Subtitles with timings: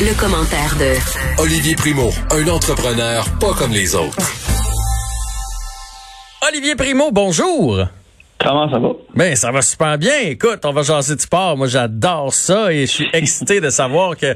[0.00, 4.16] Le, commentaire de Olivier Primo, un entrepreneur pas comme les autres.
[6.48, 7.86] Olivier Primo, bonjour.
[8.40, 8.88] Comment ça va?
[9.14, 10.18] Ben, ça va super bien.
[10.24, 11.56] Écoute, on va jaser de sport.
[11.56, 14.34] Moi, j'adore ça et je suis excité de savoir que,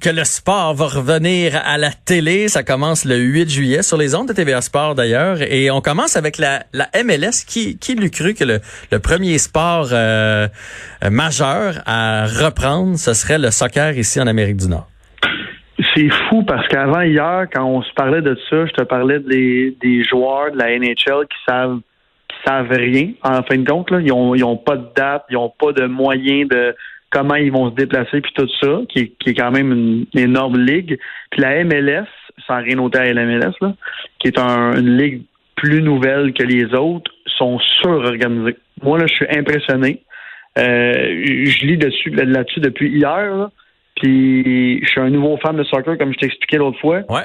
[0.00, 2.48] que le sport va revenir à la télé.
[2.48, 5.40] Ça commence le 8 juillet sur les ondes de TVA Sport d'ailleurs.
[5.40, 7.44] Et on commence avec la, la MLS.
[7.46, 10.48] Qui, qui l'eût cru que le, le premier sport euh,
[11.08, 14.88] majeur à reprendre, ce serait le soccer ici en Amérique du Nord?
[15.94, 19.76] C'est fou parce qu'avant hier, quand on se parlait de ça, je te parlais des,
[19.80, 21.80] des joueurs de la NHL qui savent
[22.46, 23.90] savent rien, en fin de compte.
[23.90, 24.00] Là.
[24.00, 26.74] Ils n'ont ils ont pas de date, ils n'ont pas de moyens de
[27.10, 30.58] comment ils vont se déplacer, puis tout ça, qui qui est quand même une, énorme
[30.58, 30.98] ligue.
[31.30, 32.06] Puis la MLS,
[32.46, 33.74] sans rien noter à la MLS, là,
[34.18, 35.22] qui est un, une ligue
[35.56, 38.56] plus nouvelle que les autres, sont surorganisés.
[38.82, 40.02] Moi, là, je suis impressionné.
[40.58, 43.36] Euh, je lis dessus là-dessus depuis hier.
[43.36, 43.50] Là.
[43.96, 47.00] Puis je suis un nouveau fan de soccer, comme je t'expliquais l'autre fois.
[47.08, 47.24] Ouais.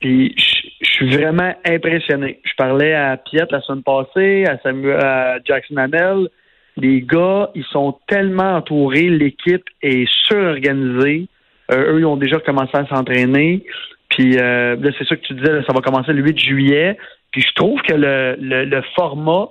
[0.00, 0.34] Puis
[0.80, 2.40] je suis vraiment impressionné.
[2.44, 6.28] Je parlais à Piet la semaine passée, à, Samuel, à Jackson Hamel.
[6.76, 11.26] Les gars, ils sont tellement entourés, l'équipe est surorganisée.
[11.72, 13.64] Euh, eux, ils ont déjà commencé à s'entraîner.
[14.10, 16.96] Puis euh, là, c'est ça que tu disais, là, ça va commencer le 8 juillet.
[17.32, 19.48] Puis je trouve que le, le, le format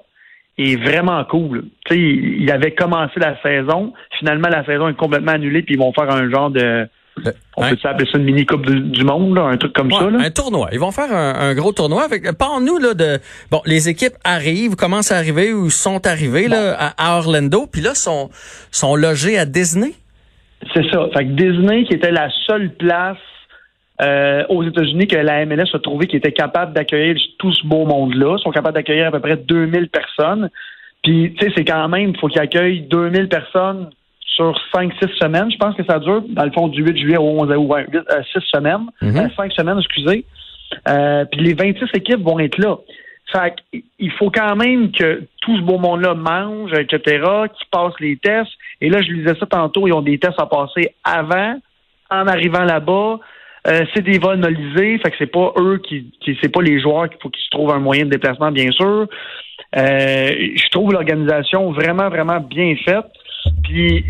[0.57, 1.65] est vraiment cool.
[1.85, 3.93] Tu sais, il avait commencé la saison.
[4.19, 6.87] Finalement, la saison est complètement annulée, puis ils vont faire un genre de
[7.55, 7.71] on Hein?
[7.71, 10.09] peut s'appeler ça une mini coupe du, du monde, là, un truc comme Ouais, ça.
[10.09, 10.19] Là.
[10.21, 10.69] un tournoi.
[10.71, 12.31] Ils vont faire un, un gros tournoi avec.
[12.37, 13.17] Parle-nous là de.
[13.49, 17.81] Bon, les équipes arrivent, commencent à arriver ou sont arrivées là à, à Orlando, puis
[17.81, 18.29] là sont
[18.69, 19.93] sont logés à Disney?
[20.75, 21.07] C'est ça.
[21.15, 23.17] Fait que Disney, qui était la seule place
[24.01, 27.85] euh, aux États-Unis que la MLS a trouvé qui était capable d'accueillir tout ce beau
[27.85, 30.49] monde-là, sont capables d'accueillir à peu près 2000 personnes.
[31.03, 33.89] Puis, tu sais, c'est quand même, il faut qu'ils accueillent 2000 personnes
[34.21, 35.49] sur 5-6 semaines.
[35.51, 37.85] Je pense que ça dure, dans le fond, du 8 juillet au 11 août, ouais,
[37.91, 39.17] 8, euh, 6 semaines, Mhm.
[39.17, 40.25] euh, 5 semaines, excusez.
[40.89, 42.75] Euh, puis les 26 équipes vont être là.
[43.31, 43.53] Fait
[43.99, 46.99] il faut quand même que tout ce beau monde-là mange, etc.,
[47.57, 48.51] qu'ils passent les tests.
[48.79, 51.55] Et là, je lisais ça tantôt, ils ont des tests à passer avant,
[52.09, 53.19] en arrivant là-bas.
[53.67, 56.79] Euh, c'est des vols nolisés, fait que c'est pas eux qui, qui c'est pas les
[56.79, 59.07] joueurs qu'il faut qu'ils se trouvent un moyen de déplacement, bien sûr.
[59.75, 63.05] Euh, je trouve l'organisation vraiment, vraiment bien faite.
[63.63, 64.03] Puis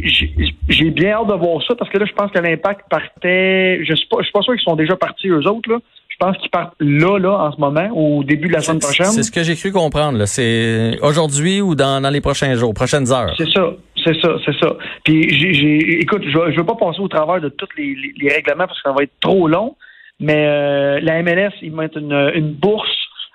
[0.69, 3.83] j'ai bien hâte de voir ça parce que là, je pense que l'impact partait.
[3.83, 5.77] Je suis pas, je suis pas sûr qu'ils sont déjà partis eux autres là.
[6.09, 9.05] Je pense qu'ils partent là, là, en ce moment, au début de la semaine prochaine.
[9.05, 10.25] C'est ce que j'ai cru comprendre.
[10.25, 13.35] C'est aujourd'hui ou dans, dans les prochains jours, prochaines heures.
[13.37, 13.71] C'est ça,
[14.07, 14.75] c'est ça, c'est ça.
[15.03, 18.13] Puis j'ai, j'ai- écoute, je je veux pas passer au travers de tous les, les-
[18.19, 19.75] les règlements parce que ça va être trop long.
[20.19, 22.89] Mais euh, la MLS, ils mettent une, une bourse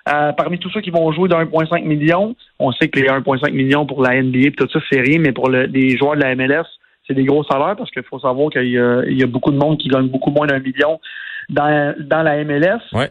[0.09, 2.35] euh, parmi tous ceux qui vont jouer de 1,5 million.
[2.59, 5.31] On sait que les 1,5 millions pour la NBA et tout ça, c'est rien, mais
[5.31, 6.65] pour le- les joueurs de la MLS,
[7.07, 9.51] c'est des gros salaires parce qu'il faut savoir qu'il y a, il y a beaucoup
[9.51, 10.99] de monde qui gagne beaucoup moins d'un million
[11.49, 12.81] dans, dans la MLS.
[12.93, 13.09] Ouais.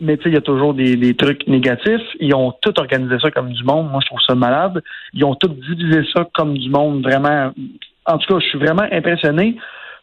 [0.00, 2.02] Mais tu sais, il y a toujours des, des trucs négatifs.
[2.20, 3.90] Ils ont tout organisé ça comme du monde.
[3.90, 4.82] Moi, je trouve ça malade.
[5.12, 7.52] Ils ont tout divisé ça comme du monde, vraiment.
[8.06, 9.56] En tout cas, je suis vraiment impressionné.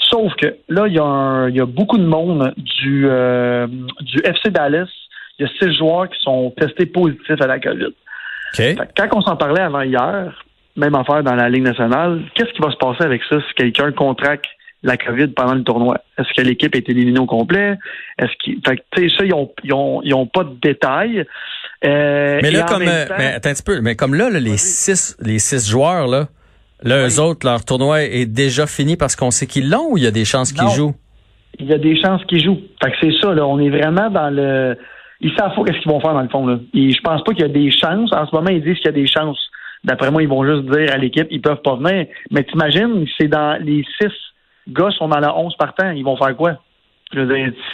[0.10, 3.68] Sauf que là, il y a, un- il y a beaucoup de monde du, euh,
[4.02, 4.88] du FC Dallas.
[5.40, 7.86] Il y a six joueurs qui sont testés positifs à la COVID.
[7.86, 7.94] OK.
[8.56, 10.44] Fait que quand on s'en parlait avant hier,
[10.76, 13.92] même affaire dans la Ligue nationale, qu'est-ce qui va se passer avec ça si quelqu'un
[13.92, 14.46] contracte
[14.84, 15.98] la COVID pendant le tournoi?
[16.18, 17.78] Est-ce que l'équipe est éliminée au complet?
[18.20, 18.60] Est-ce qu'ils.
[18.66, 21.26] Fait que, tu sais, ça, ils ont, ils ont, ils ont pas de détails.
[21.86, 24.40] Euh, Mais là, comme euh, temps- mais attends un petit peu, mais comme là, là,
[24.40, 26.28] les six les six joueurs là,
[26.84, 30.04] là, eux autres, leur tournoi est déjà fini parce qu'on sait qu'ils l'ont ou il
[30.04, 30.94] y a des chances qu'ils jouent?
[31.60, 32.62] il y a des chances qu'ils jouent.
[32.84, 33.46] Fait que c'est ça, là.
[33.46, 34.78] On est vraiment dans le.
[35.20, 36.58] Ils savent pas qu'est-ce qu'ils vont faire dans le fond, là.
[36.74, 38.12] Et je pense pas qu'il y a des chances.
[38.14, 39.40] En ce moment, ils disent qu'il y a des chances.
[39.84, 42.08] D'après moi, ils vont juste dire à l'équipe, ils peuvent pas venir.
[42.32, 44.12] Mais t'imagines, c'est dans les six
[44.70, 45.92] gars sont dans la 11 partant.
[45.92, 46.54] Ils vont faire quoi?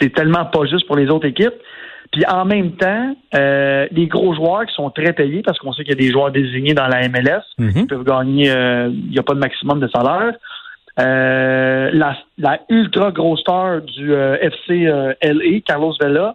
[0.00, 1.54] C'est tellement pas juste pour les autres équipes.
[2.10, 5.84] Puis en même temps, euh, les gros joueurs qui sont très payés, parce qu'on sait
[5.84, 7.72] qu'il y a des joueurs désignés dans la MLS, Mhm.
[7.76, 10.32] ils peuvent gagner, euh, il n'y a pas de maximum de salaire.
[10.98, 14.86] Euh, la, la ultra grosse star du FC
[15.22, 16.34] LA, Carlos Vela,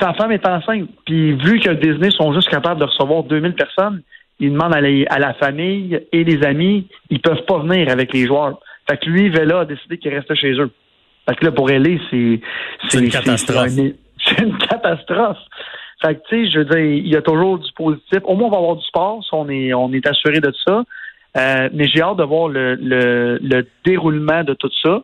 [0.00, 0.88] sa femme est enceinte.
[1.04, 4.02] Puis vu que Disney sont juste capables de recevoir 2000 personnes,
[4.38, 8.12] ils demandent à, les- à la famille et les amis, ils peuvent pas venir avec
[8.14, 8.58] les joueurs.
[8.88, 10.70] Fait que lui, Vela a décidé qu'il restait chez eux.
[11.28, 12.40] Fait que là, pour LA, c'est...
[12.88, 13.70] C'est une catastrophe.
[14.24, 15.38] C'est une catastrophe.
[16.02, 18.18] Fait que, tu sais, je veux dire, il y a toujours du positif.
[18.24, 20.84] Au moins, on va avoir du sport, ça, on est, on est assuré de ça.
[21.36, 25.02] Euh, mais j'ai hâte de voir le, le, le déroulement de tout ça.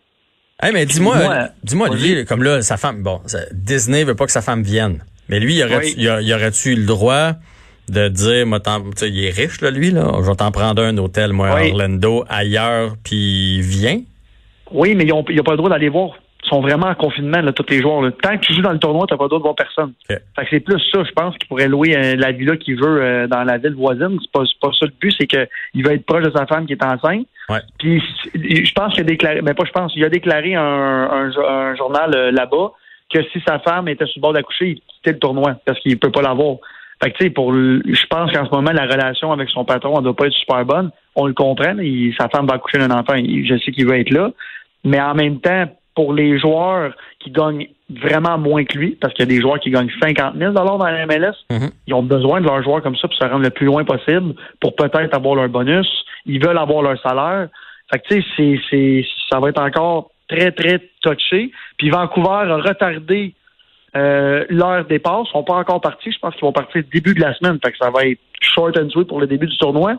[0.63, 1.89] Hey, mais dis-moi, Moi, dis-moi.
[1.91, 3.21] Olivier, comme là, sa femme, bon,
[3.53, 5.05] Disney veut pas que sa femme vienne.
[5.29, 6.03] Mais lui, y aurait-tu Oui.
[6.05, 7.33] y a- y aurait-tu eu le droit
[7.89, 8.59] de dire, moi,
[9.03, 10.13] il est riche, là, lui, là.
[10.23, 11.67] Je vais t'en prendre un hôtel, moi, à.
[11.67, 14.01] Orlando, ailleurs, puis viens.
[14.71, 16.11] Oui, mais ils n'ont pas le droit d'aller voir.
[16.45, 18.03] Ils sont vraiment en confinement, là, tous les joueurs.
[18.03, 18.11] là.
[18.21, 19.93] Tant que tu joues dans le tournoi, tu n'as pas le droit de voir personne.
[20.09, 23.03] Fait que c'est plus ça, je pense, qu'il pourrait louer euh, la villa qu'il veut
[23.03, 24.19] euh, dans la ville voisine.
[24.21, 26.73] C'est pas, pas ça le but, c'est qu'il veut être proche de sa femme qui
[26.73, 27.27] est enceinte.
[27.49, 27.61] Ouais.
[27.79, 28.03] Puis
[28.35, 31.77] je pense qu'il a déclaré, mais pas je pense, il a déclaré un, un, un
[31.77, 32.73] journal euh, là-bas
[33.13, 35.99] que si sa femme était sur le bord d'accoucher, il quittait le tournoi parce qu'il
[35.99, 36.57] peut pas l'avoir.
[37.03, 39.95] Fait que tu sais, pour je pense qu'en ce moment, la relation avec son patron,
[39.99, 40.91] elle doit pas être super bonne.
[41.17, 43.99] On le comprend, il- sa femme va accoucher d'un enfant, il- je sais qu'il veut
[43.99, 44.31] être là.
[44.85, 45.65] Mais en même temps,
[45.95, 49.61] pour les joueurs qui gagnent vraiment moins que lui, parce qu'il y a des joueurs
[49.61, 51.71] qui gagnent 50 000 dans la MLS, Mhm.
[51.87, 54.35] ils ont besoin de leurs joueurs comme ça pour se rendre le plus loin possible,
[54.61, 55.87] pour peut-être avoir leur bonus.
[56.25, 57.49] Ils veulent avoir leur salaire.
[57.93, 61.51] Fait que, tu sais, c'est, c'est, ça va être encore très, très touché.
[61.77, 63.35] Puis Vancouver a retardé
[63.95, 65.23] euh, leur départ.
[65.27, 66.13] Ils sont pas encore partis.
[66.13, 67.59] Je pense qu'ils vont partir début de la semaine.
[67.65, 69.97] Fait que ça va être short and sweet pour le début du tournoi.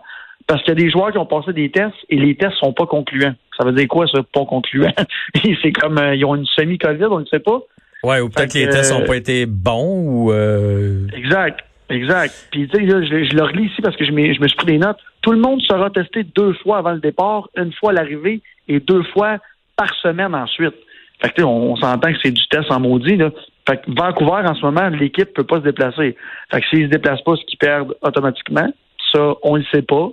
[0.47, 2.73] Parce qu'il y a des joueurs qui ont passé des tests et les tests sont
[2.73, 3.35] pas concluants.
[3.57, 4.91] Ça veut dire quoi, ça, pas concluant?
[5.61, 7.59] c'est comme, euh, ils ont une semi-COVID, on ne sait pas.
[8.03, 10.31] Ouais, ou peut-être que les tests euh, n'ont pas été bons ou...
[10.31, 11.07] Euh...
[11.15, 11.61] Exact.
[11.89, 12.33] Exact.
[12.51, 14.65] Puis, tu sais, je, je le relis ici parce que je, je me suis pris
[14.65, 14.97] des notes.
[15.21, 18.79] Tout le monde sera testé deux fois avant le départ, une fois à l'arrivée et
[18.79, 19.37] deux fois
[19.75, 20.75] par semaine ensuite.
[21.23, 23.29] Fait que, on, on s'entend que c'est du test en maudit, là.
[23.67, 26.17] Fait que Vancouver, en ce moment, l'équipe peut pas se déplacer.
[26.51, 28.69] Fait que s'ils se déplacent pas, ce qu'ils perdent automatiquement,
[29.13, 30.09] ça, on le sait pas.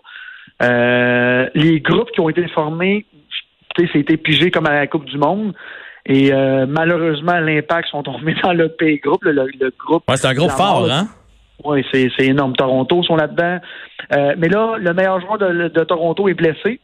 [0.62, 3.06] Euh, les groupes qui ont été formés,
[3.76, 5.54] c'était pigé comme à la Coupe du Monde.
[6.06, 10.34] Et euh, malheureusement, l'impact sont tombés dans le P groupe, le, groupe Ouais, c'est un
[10.34, 11.08] gros la fort, hein?
[11.64, 12.54] oui, c'est, c'est énorme.
[12.54, 13.58] Toronto sont là-dedans.
[14.12, 16.80] Euh, mais là, le meilleur joueur de, de Toronto est blessé.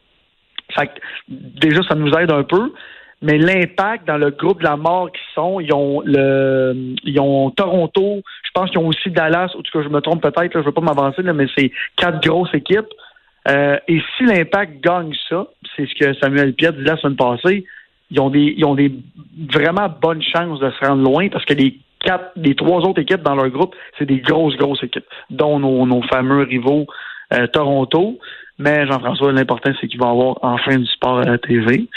[0.77, 0.91] Fait que,
[1.29, 2.73] déjà, ça nous aide un peu.
[3.21, 7.49] Mais l'impact dans le groupe de la mort qui sont, ils ont le ils ont
[7.49, 10.53] Toronto, je pense qu'ils ont aussi Dallas, ou en tout cas je me trompe peut-être,
[10.53, 12.93] je veux pas m'avancer, mais c'est quatre grosses équipes.
[13.47, 17.65] Euh, et si l'impact gagne ça, c'est ce que Samuel Piet dit la semaine passée,
[18.11, 18.91] ils ont des ils ont des
[19.51, 23.23] vraiment bonnes chances de se rendre loin parce que les quatre les trois autres équipes
[23.23, 26.85] dans leur groupe, c'est des grosses, grosses équipes, dont nos, nos fameux rivaux
[27.33, 28.17] euh, Toronto.
[28.59, 31.87] Mais Jean-François, l'important, c'est qu'il va y avoir enfin du sport à la TV.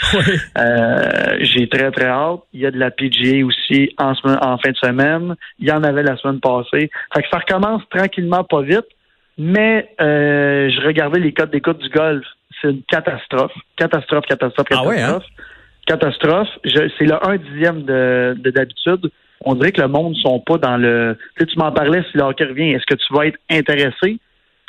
[0.59, 2.41] Euh, J'ai très, très hâte.
[2.53, 5.35] Il y a de la PGA aussi en, semaine- en fin de semaine.
[5.59, 6.89] Il y en avait la semaine passée.
[7.15, 8.85] Fait que ça recommence tranquillement, pas vite.
[9.37, 12.23] Mais euh, je regardais les codes d'écoute du golf.
[12.61, 13.53] C'est une catastrophe.
[13.77, 15.25] Catastrophe, catastrophe, Ah ouais, catastrophe.
[15.87, 16.49] Catastrophe.
[16.63, 19.09] C'est le un dixième de de d'habitude.
[19.43, 21.17] On dirait que le monde ne sont pas dans le.
[21.37, 22.73] Tu sais, tu m'en parlais si le hockey revient.
[22.73, 24.19] Est-ce que tu vas être intéressé?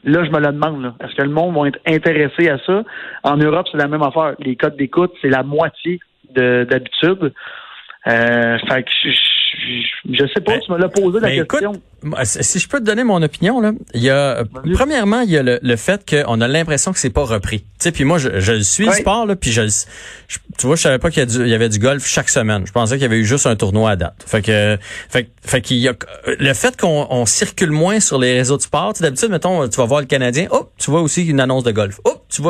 [0.04, 0.94] Là, je me le demande.
[1.00, 2.82] Est-ce que le monde va être intéressé à ça?
[3.22, 4.34] En Europe, c'est la même affaire.
[4.40, 6.00] Les codes d'écoute, c'est la moitié
[6.34, 7.32] de- d'habitude.
[8.08, 9.10] Euh, fait que je,
[10.08, 11.82] je, sais pas, Ben, tu me l'as posé la Ben, écoute, question.
[12.02, 14.44] moi, si je peux te donner mon opinion, là, il y a,
[14.74, 17.60] premièrement, il y a le, le fait qu'on a l'impression que c'est pas repris.
[17.60, 19.62] Tu sais, puis moi, je, je le suis le sport, là, puis je,
[20.58, 22.66] tu vois, je savais pas qu'il y, avait du golf chaque semaine.
[22.66, 24.24] Je pensais qu'il y avait eu juste un tournoi à date.
[24.26, 24.78] Fait que,
[25.08, 25.94] fait, fait qu'il y a,
[26.26, 29.68] le fait qu'on on circule moins sur les réseaux de sport, tu sais, d'habitude, mettons,
[29.68, 32.00] tu vas voir le Canadien, hop, tu vois aussi une annonce de golf.
[32.32, 32.42] Tu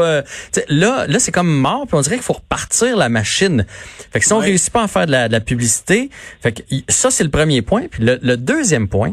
[0.53, 3.67] sais, là, là, c'est comme mort, puis on dirait qu'il faut repartir la machine.
[4.13, 4.47] Fait que si on Ouais.
[4.47, 6.11] réussit pas à faire de la, de la publicité,
[6.41, 7.85] fait que ça, c'est le premier point.
[7.91, 9.13] Puis le, le deuxième point,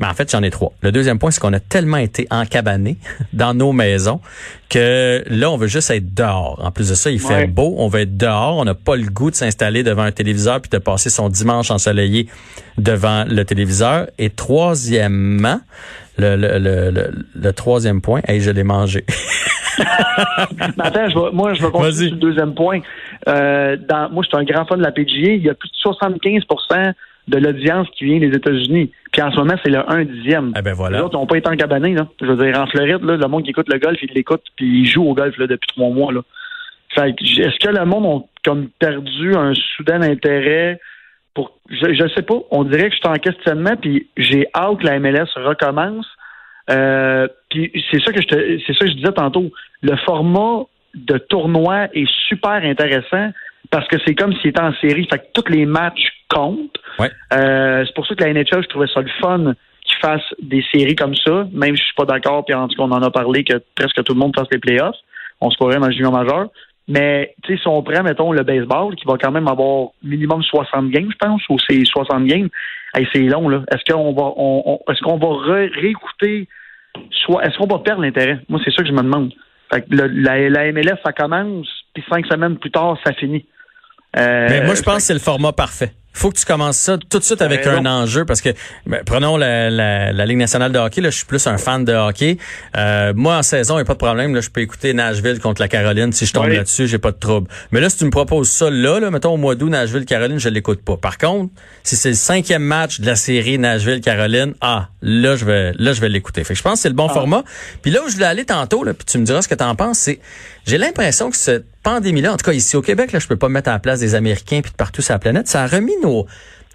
[0.00, 0.72] mais en fait, j'en ai trois.
[0.80, 2.98] Le deuxième point, c'est qu'on a tellement été encabanés
[3.32, 4.20] dans nos maisons
[4.68, 6.60] que là, on veut juste être dehors.
[6.62, 7.46] En plus de ça, il fait Ouais.
[7.46, 8.58] beau, on veut être dehors.
[8.58, 11.70] On n'a pas le goût de s'installer devant un téléviseur puis de passer son dimanche
[11.70, 12.28] ensoleillé
[12.76, 14.06] devant le téléviseur.
[14.18, 15.60] Et troisièmement,
[16.18, 19.04] le, le, le, le, troisième point, hey, je l'ai mangé.
[19.78, 22.80] Mais attends, je vais- moi, je vais continuer sur le deuxième point.
[23.28, 25.32] Euh, dans, moi, je suis un grand fan de la PGA.
[25.34, 26.92] Il y a plus de 75%
[27.28, 28.90] de l'audience qui vient des États-Unis.
[29.12, 30.52] Puis en ce moment, c'est le 1 dixième.
[30.58, 30.98] Eh ben voilà.
[30.98, 31.94] Les autres n'ont pas été encabanés.
[31.94, 32.08] Là.
[32.20, 34.80] Je veux dire, en Floride, là, le monde qui écoute le golf, il l'écoute, puis
[34.80, 36.12] il joue au golf là, depuis trois mois.
[36.12, 36.20] Là.
[36.94, 40.80] Fait que, est-ce que le monde a comme perdu un soudain intérêt
[41.38, 41.52] pour.
[41.70, 42.34] Je, je sais pas.
[42.50, 46.06] On dirait que je suis en questionnement, puis j'ai hâte que la MLS recommence.
[46.70, 49.50] Euh, puis c'est ça que je te, c'est ça que je disais tantôt.
[49.82, 50.64] Le format
[50.94, 53.30] de tournoi est super intéressant
[53.70, 55.06] parce que c'est comme s'il était en série.
[55.06, 56.76] Fait que tous les matchs comptent.
[56.98, 57.10] Ouais.
[57.32, 59.54] Euh, c'est pour ça que la NHL, je trouvais ça le fun
[59.84, 62.76] qu'ils fassent des séries comme ça, même si je suis pas d'accord, puis en tout
[62.76, 64.96] cas, on en a parlé que presque tout le monde fasse les playoffs.
[65.40, 66.48] On se croirait dans le junior majeur.
[66.88, 70.42] Mais tu sais, si on prend, mettons, le baseball, qui va quand même avoir minimum
[70.42, 72.48] 60 games, je pense, ou c'est 60 games,
[72.96, 73.62] hey, c'est long, là.
[73.70, 76.48] Est-ce qu'on va on, on- est-ce qu'on va ré- réécouter
[77.10, 78.38] soit est-ce qu'on va perdre l'intérêt?
[78.48, 79.32] Moi, c'est ça que je me demande.
[79.72, 83.44] Fait que le- la, la MLS, ça commence, puis cinq semaines plus tard, ça finit.
[84.16, 85.92] Euh, Mais moi, je pense que c'est le format parfait.
[86.18, 88.50] Faut que tu commences ça tout de suite avec T'as un enjeu parce que
[88.86, 91.84] ben, prenons la, la, la Ligue nationale de hockey là, je suis plus un fan
[91.84, 92.38] de hockey.
[92.76, 95.38] Euh, moi en saison, il n'y a pas de problème là, je peux écouter Nashville
[95.40, 96.56] contre la Caroline si je tombe Oui.
[96.56, 97.48] là-dessus, j'ai pas de trouble.
[97.72, 100.38] Mais là si tu me proposes ça là, là mettons au mois d'août Nashville Caroline,
[100.38, 100.96] je l'écoute pas.
[100.96, 105.44] Par contre, si c'est le cinquième match de la série Nashville Caroline, ah, là je
[105.44, 106.44] vais là je vais l'écouter.
[106.44, 107.14] Fait que je pense que c'est le bon Ah.
[107.14, 107.44] format.
[107.82, 109.64] Puis là où je voulais aller tantôt là, puis tu me diras ce que tu
[109.64, 110.18] en penses, c'est
[110.66, 113.48] j'ai l'impression que cette pandémie-là, en tout cas ici au Québec, là, je peux pas
[113.48, 115.66] me mettre à la place des Américains puis de partout sur la planète, ça a
[115.66, 116.07] remis nos,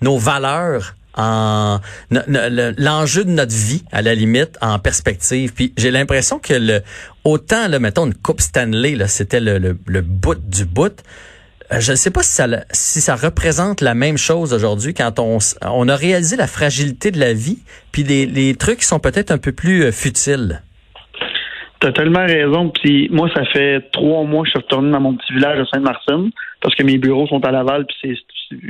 [0.02, 1.80] nos valeurs en
[2.78, 6.82] l'enjeu de notre vie à la limite en perspective puis j'ai l'impression que le
[7.24, 10.98] autant là mettons une coupe Stanley là c'était le, le, le bout du bout
[11.72, 15.18] Euh, je ne sais pas si ça, si ça représente la même chose aujourd'hui quand
[15.20, 17.60] on, on a réalisé la fragilité de la vie
[17.92, 20.62] puis les, les trucs sont peut-être un peu plus euh, futiles.
[21.84, 22.70] T'as tellement raison.
[22.70, 25.66] Puis moi, ça fait trois mois que je suis retourné dans mon petit village de
[25.66, 27.86] Sainte-Martine parce que mes bureaux sont à Laval.
[27.86, 28.18] Puis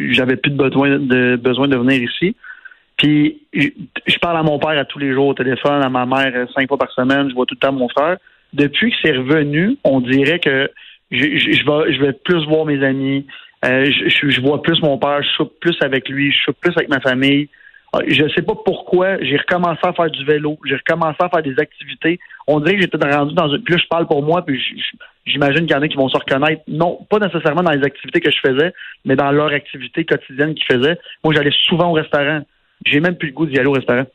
[0.10, 2.36] j'avais plus de besoin de venir ici.
[2.98, 6.32] Puis je, parle à mon père à tous les jours au téléphone, à ma mère
[6.36, 7.30] euh, cinq fois par semaine.
[7.30, 8.18] Je vois tout le temps mon frère.
[8.52, 10.72] Depuis que c'est revenu, on dirait que
[11.12, 13.28] je, vais, plus voir mes amis.
[13.64, 15.22] Euh, je- je vois plus mon père.
[15.22, 16.32] Je soupe plus avec lui.
[16.32, 17.48] Je soupe plus avec ma famille.
[17.94, 21.44] Ah, Je sais pas pourquoi, j'ai recommencé à faire du vélo, j'ai recommencé à faire
[21.44, 22.20] des activités.
[22.48, 23.62] On dirait que j'étais rendu dans une.
[23.62, 24.60] Puis là, je parle pour moi, puis
[25.28, 26.64] j'imagine qu'il y en a qui vont se reconnaître.
[26.68, 28.74] Non, pas nécessairement dans les activités que je faisais,
[29.06, 30.98] mais dans leur activité quotidienne qu'ils faisaient.
[31.24, 32.42] Moi, j'allais souvent au restaurant.
[32.84, 34.06] J'ai même plus le goût d'y aller au restaurant.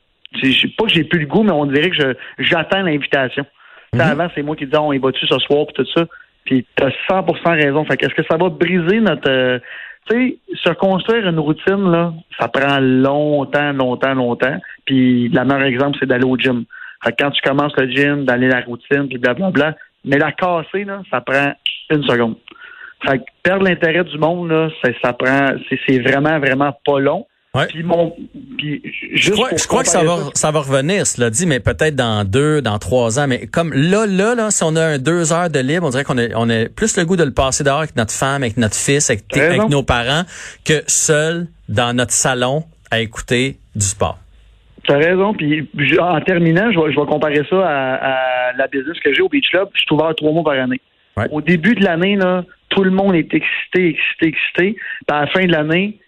[0.43, 3.47] C'est pas que j'ai plus le goût, mais on dirait que j'attends l'invitation.
[3.93, 6.05] Tu sais, Avant, c'est moi qui disais on y va-tu ce soir puis tout ça.
[6.45, 7.85] Puis t'as 100% raison.
[7.85, 9.59] Fait que est-ce que ça va briser notre euh,
[10.11, 14.59] se construire une routine, là, ça prend longtemps, longtemps, longtemps.
[14.85, 16.65] Puis le meilleur exemple, c'est d'aller au gym.
[17.19, 21.21] Quand tu commences le gym, d'aller la routine, puis blablabla, mais la casser, là, ça
[21.21, 21.53] prend
[21.91, 22.37] une seconde.
[23.43, 24.69] Perdre l'intérêt du monde, là,
[25.03, 27.27] ça, prend, c'est vraiment, vraiment pas long.
[27.59, 27.67] Ouais.
[27.67, 28.15] Puis mon,
[28.57, 28.83] puis
[29.15, 31.61] Je crois, pour je crois que ça va, comparer ça va revenir, cela dit, mais
[31.61, 33.27] peut-être dans deux, dans trois ans.
[33.27, 36.05] Mais comme là, là, là, si on a un deux heures de libre, on dirait
[36.05, 38.57] qu'on a, on a plus le goût de le passer dehors avec notre femme, avec
[38.57, 40.23] notre fils, avec, T'as nos parents,
[40.65, 44.19] que seul dans notre salon à écouter du sport.
[44.85, 45.35] Tu as raison.
[45.35, 49.23] Puis en terminant, je vais, je vais comparer ça à, à la business que j'ai
[49.23, 49.69] au Beach Club.
[49.75, 50.81] Je suis ouvert trois mois par année.
[51.17, 51.27] Ouais.
[51.31, 54.77] Au début de l'année, là, tout le monde est excité, excité, excité.
[55.07, 55.99] Puis à la fin de l'année,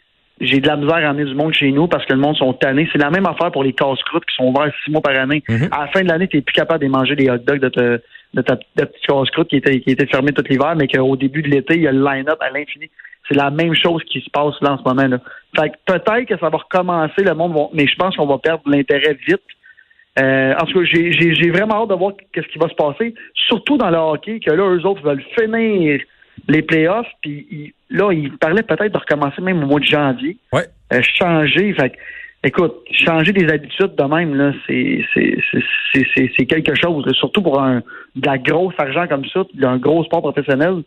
[0.40, 2.52] j'ai de la misère à amener du monde chez nous parce que le monde sont
[2.54, 2.88] tannés.
[2.92, 5.42] C'est la même affaire pour les casse-croûtes qui sont ouverts six mois par année.
[5.49, 5.68] Mhm.
[5.70, 7.68] À la fin de l'année, tu n'es plus capable de manger des hot dogs de,
[7.68, 8.00] te-
[8.35, 11.42] de ta de petite casse-croûte qui était, qui était fermée tout l'hiver, mais qu'au début
[11.42, 12.88] de l'été, il y a le line-up à l'infini.
[13.28, 15.06] C'est la même chose qui se passe là en ce moment.
[15.06, 15.18] Là.
[15.59, 18.38] Fait que peut-être que ça va recommencer, le monde va, mais je pense qu'on va
[18.38, 19.42] perdre l'intérêt vite.
[20.18, 22.75] Euh, en tout cas, j'ai- j'ai j'ai vraiment hâte de voir qu'est-ce qui va se
[22.75, 26.00] passer, surtout dans le hockey, que là, eux autres veulent finir
[26.49, 30.37] les playoffs, puis ils- là, ils parlaient peut-être de recommencer même au mois de janvier.
[30.52, 30.64] Ouais.
[30.92, 31.92] Euh, changer, fait
[32.42, 37.04] écoute, changer des habitudes de même, là, c'est c'est- c'est- c'est- c'est- c'est quelque chose,
[37.06, 37.82] là, surtout pour un
[38.16, 40.82] de la grosse argent comme ça, d'un gros sport professionnel.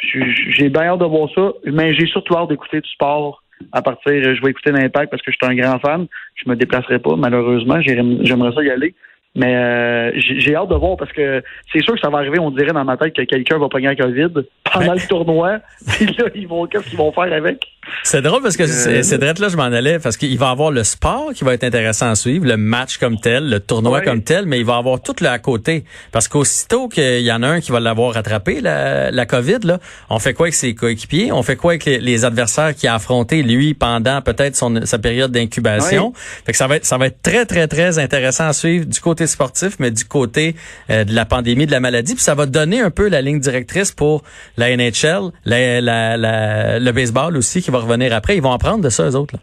[0.00, 4.12] J'ai bien hâte de voir ça, mais j'ai surtout hâte d'écouter du sport à partir,
[4.34, 6.06] je vais écouter l'Impact parce que je suis un grand fan.
[6.34, 7.80] Je me déplacerai pas, malheureusement.
[7.80, 8.94] J'aimerais ça y aller.
[9.34, 12.50] Mais euh, j'ai hâte de voir parce que c'est sûr que ça va arriver, on
[12.50, 14.28] dirait dans ma tête que quelqu'un va pogner un COVID
[14.70, 15.58] pendant le tournoi.
[15.88, 17.64] Puis là, ils vont qu'est-ce qu'ils vont faire avec?
[18.04, 20.84] C'est drôle parce que Euh, c'est là je m'en allais parce qu'il va avoir le
[20.84, 24.04] sport qui va être intéressant à suivre, le match comme tel, le tournoi Ouais.
[24.04, 27.42] comme tel, mais il va avoir tout le à côté parce qu'aussitôt qu'il y en
[27.42, 29.78] a un qui va l'avoir rattrapé la, la Covid là,
[30.10, 32.94] on fait quoi avec ses coéquipiers, on fait quoi avec les, les adversaires qui a
[32.94, 36.12] affronté lui pendant peut-être son sa période d'incubation?
[36.44, 39.00] Fait que ça va être ça va être très très très intéressant à suivre du
[39.00, 40.54] côté sportif mais du côté
[40.90, 43.40] euh, de la pandémie de la maladie puis ça va donner un peu la ligne
[43.40, 44.22] directrice pour
[44.56, 49.16] la NHL, le baseball aussi qui va revenir après, ils vont apprendre de ça eux
[49.16, 49.40] autres là.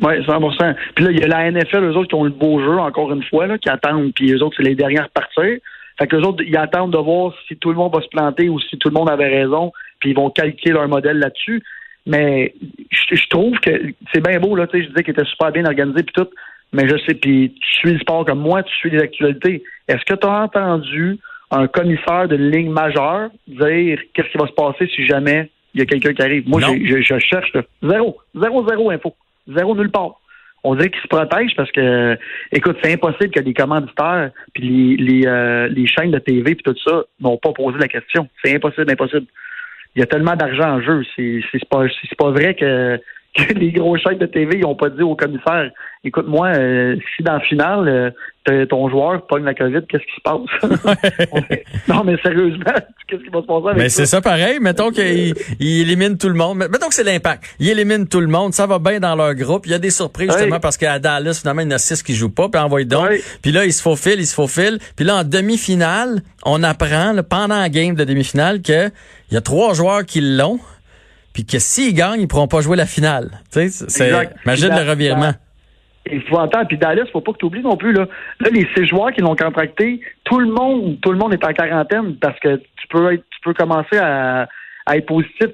[0.00, 0.40] Oui, 100
[0.94, 3.12] Puis là, il y a la NFL, eux autres, qui ont le beau jeu, encore
[3.12, 5.58] une fois, là, qui attendent, puis eux autres, c'est les derniers à repartir.
[5.98, 8.48] Fait que les autres, ils attendent de voir si tout le monde va se planter
[8.48, 11.62] ou si tout le monde avait raison, puis ils vont calquer leur modèle là-dessus.
[12.06, 12.54] Mais
[12.90, 13.70] je, je trouve que
[14.12, 16.28] c'est bien beau, là, tu sais, je disais qu'il était super bien organisé, puis tout,
[16.72, 19.62] mais je sais, puis tu suis le sport comme moi, tu suis les actualités.
[19.88, 21.18] Est-ce que tu as entendu
[21.50, 25.82] un commissaire de ligne majeure dire qu'est-ce qui va se passer si jamais il y
[25.82, 26.48] a quelqu'un qui arrive?
[26.48, 27.62] Moi, je, je cherche là.
[27.82, 29.14] zéro, zéro, zéro info.
[29.48, 30.20] Zéro nulle part.
[30.64, 32.16] On dirait qu'ils se protègent parce que,
[32.52, 36.62] écoute, c'est impossible que les commanditaires puis les, les, euh, les chaînes de TV puis
[36.62, 38.28] tout ça n'ont pas posé la question.
[38.42, 39.26] C'est impossible, impossible.
[39.96, 41.02] il y a tellement d'argent en jeu.
[41.16, 42.98] C'est c'est pas c'est pas vrai que
[43.34, 45.70] que les gros chefs de TV ils ont pas dit au commissaire
[46.04, 48.12] écoute moi euh, si dans la finale
[48.50, 51.58] euh, ton joueur pogne la COVID qu'est-ce qui se passe?
[51.88, 52.64] Non mais sérieusement
[53.12, 54.58] qu'est-ce qui va se passer avec Mais c'est ça pareil.
[54.60, 56.58] Mettons qu'il il élimine tout le monde.
[56.58, 57.44] Mettons que c'est l'impact.
[57.58, 58.54] Il élimine tout le monde.
[58.54, 59.66] Ça va bien dans leur groupe.
[59.66, 62.02] Il y a des surprises justement parce qu'à Dallas, finalement, il y en a six
[62.02, 62.48] qui jouent pas.
[62.48, 63.10] Puis envoie donc.
[63.42, 64.78] Puis là, il se faufile, il se faufile.
[64.96, 68.88] Puis là, en demi-finale, on apprend là, pendant la game de demi-finale que
[69.30, 70.58] il y a trois joueurs qui l'ont.
[71.32, 73.30] Puis que s'ils gagnent, ils pourront pas jouer la finale.
[73.56, 74.36] Exact.
[74.44, 75.32] imagine Puis le revirement.
[76.10, 76.66] Il faut entendre.
[76.66, 77.92] Puis Dallas, faut pas que tu oublies non plus.
[77.92, 78.06] Là,
[78.40, 81.52] là les six joueurs qui l'ont contracté, tout le monde, tout le monde est en
[81.52, 84.48] quarantaine parce que tu peux être, tu peux commencer à,
[84.86, 85.48] à être positif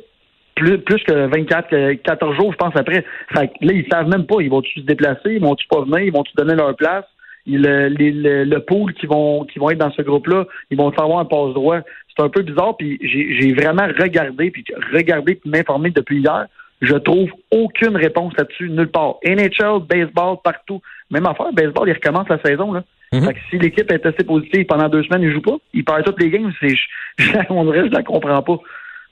[0.58, 3.04] plus, plus que 24, que 14 jours, je pense, après.
[3.32, 4.36] Fait que là, ils savent même pas.
[4.40, 5.34] Ils vont-tu se déplacer?
[5.34, 6.00] Ils vont-tu pas venir?
[6.00, 7.04] Ils vont-tu donner leur place?
[7.46, 10.90] Le, les- le, le pool qui vont, qui vont être dans ce groupe-là, ils vont
[10.90, 11.80] avoir un passe droit.
[12.16, 16.46] C'est un peu bizarre, puis j'ai j'ai vraiment regardé, puis regardé, puis m'informé depuis hier.
[16.80, 19.16] Je trouve aucune réponse là-dessus, nulle part.
[19.24, 20.80] NHL, baseball, partout.
[21.10, 22.72] Même affaire, baseball, il recommence la saison.
[22.72, 22.84] Là.
[23.12, 23.22] Mhm.
[23.24, 25.56] Fait que si l'équipe est assez positive pendant deux semaines, il joue pas.
[25.74, 26.52] Il perd toutes les games.
[26.60, 26.74] C'est,
[27.18, 28.58] je, on dirait, je la comprends pas.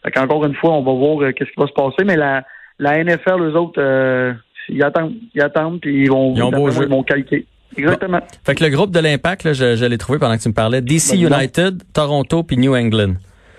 [0.04, 2.04] Fait qu'encore une fois, on va voir euh, qu'est-ce qui va se passer.
[2.04, 2.44] Mais la,
[2.78, 4.32] la NFL, eux autres, euh,
[4.68, 6.42] ils attendent, ils attendent, puis ils vont, Ils
[6.84, 7.46] ils vont calquer.
[7.76, 8.20] Exactement.
[8.44, 10.54] Fait que le groupe de l'impact, là, je, je l'ai trouvé pendant que tu me
[10.54, 10.80] parlais.
[10.80, 11.14] DC.
[11.14, 13.14] United, Toronto puis New England.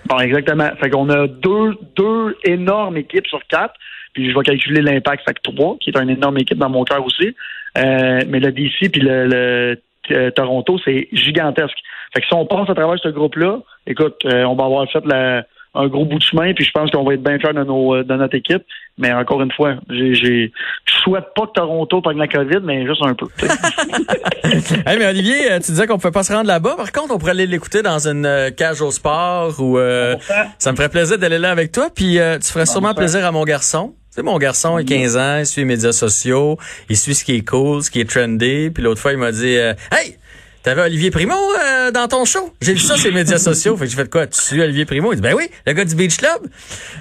[0.06, 0.70] Bon, exactement.
[0.82, 3.74] Fait qu'on a deux, deux énormes équipes sur quatre.
[4.14, 6.84] Puis je vais calculer l'impact, fait que trois, qui est une énorme équipe dans mon
[6.86, 7.36] cœur aussi.
[7.78, 9.78] Euh, mais le DC puis le, le
[10.12, 11.78] euh, Toronto, c'est gigantesque.
[12.14, 15.06] Fait que si on passe à travers ce groupe-là, écoute, euh, on va avoir fait
[15.06, 15.44] la-
[15.78, 17.96] un gros bout de chemin, puis je pense qu'on va être bien fiers de, nos,
[17.96, 18.64] euh, de notre équipe.
[18.98, 20.52] Mais encore une fois, j'ai, j'ai,
[20.86, 23.28] je souhaite pas que Toronto prenne la COVID, mais juste un peu.
[24.88, 26.76] hey, mais Olivier, euh, tu disais qu'on pouvait pas se rendre là-bas.
[26.76, 30.16] Par contre, on pourrait aller l'écouter dans une euh, cage au sport ou euh,
[30.58, 31.90] ça me ferait plaisir d'aller là avec toi.
[31.94, 33.94] Puis euh, tu ferais sûrement plaisir à mon garçon.
[34.12, 36.58] Tu sais, mon garçon, il a 15 ans, il suit les médias sociaux,
[36.90, 38.72] il suit ce qui est cool, ce qui est trendy.
[38.72, 40.18] Puis l'autre fois, il m'a dit euh, Hey!
[40.67, 42.53] T'avais Olivier Primo euh, dans ton show?
[42.60, 43.77] J'ai vu ça sur les médias sociaux.
[43.77, 44.27] Fait que j'ai fait quoi?
[44.27, 45.13] Tu Olivier Primo?
[45.13, 46.45] Il dit Ben oui, le gars du Beach Club.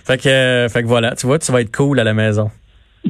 [0.05, 2.53] Fait que, euh, fait que voilà, tu vois, tu vas être cool à la maison.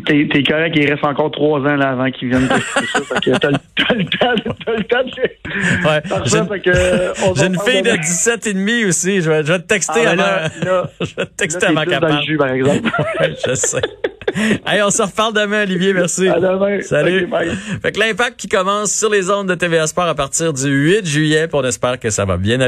[0.05, 3.01] T'es, t'es correct, il reste encore trois ans là, avant qu'ils viennent tester ça.
[3.15, 5.89] Fait que t'as, le- t'as le temps, t'as le temps de...
[5.89, 6.01] Ouais.
[6.09, 8.01] Parfait, J'ai- fait que, euh, on va J'ai une prendre fille de demain.
[8.03, 9.21] 17 et demi aussi.
[9.23, 10.23] Je vais, je vais te texter Ah, avant.
[10.23, 12.23] là, là, je vais te texter là, avant qu'elle parle.
[12.25, 12.91] jus, par exemple.
[13.49, 13.81] je sais.
[14.67, 15.95] Hey, on se reparle demain, Olivier.
[15.95, 16.29] Merci.
[16.29, 16.81] À demain.
[16.83, 17.25] Salut.
[17.25, 17.51] Ok, bye.
[17.83, 21.07] fait que l'impact qui commence sur les ondes de TVA Sport à partir du 8
[21.07, 21.47] juillet.
[21.49, 22.65] Puis on espère que ça va bien aller.